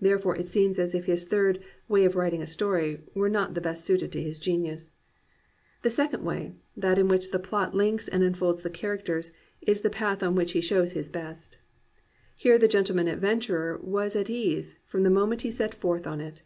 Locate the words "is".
9.60-9.82